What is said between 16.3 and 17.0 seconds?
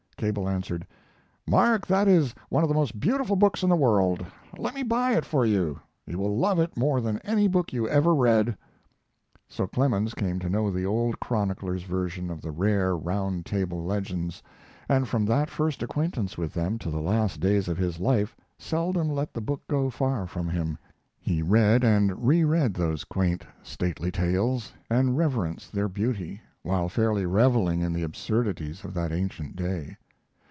with them to